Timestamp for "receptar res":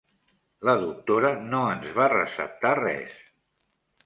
2.15-3.23